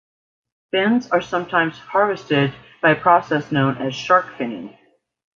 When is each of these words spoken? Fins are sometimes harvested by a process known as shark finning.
Fins 0.71 1.07
are 1.11 1.21
sometimes 1.21 1.77
harvested 1.77 2.55
by 2.81 2.89
a 2.93 2.99
process 2.99 3.51
known 3.51 3.77
as 3.77 3.93
shark 3.93 4.25
finning. 4.35 4.75